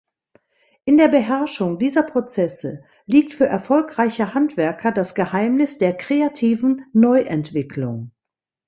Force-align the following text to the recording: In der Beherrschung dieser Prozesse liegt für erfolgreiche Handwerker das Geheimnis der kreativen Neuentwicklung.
In 0.83 0.97
der 0.97 1.09
Beherrschung 1.09 1.77
dieser 1.77 2.01
Prozesse 2.01 2.83
liegt 3.05 3.35
für 3.35 3.45
erfolgreiche 3.45 4.33
Handwerker 4.33 4.91
das 4.91 5.13
Geheimnis 5.13 5.77
der 5.77 5.95
kreativen 5.95 6.87
Neuentwicklung. 6.91 8.09